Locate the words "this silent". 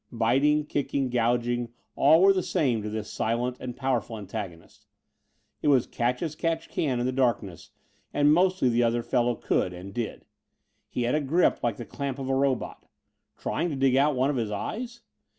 2.89-3.57